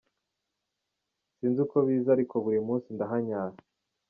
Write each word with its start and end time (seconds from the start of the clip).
Sinzi 1.35 1.59
uko 1.65 1.77
biza 1.85 2.09
ariko 2.15 2.35
buri 2.43 2.59
munsi 2.67 2.87
ndahanyara. 2.95 3.57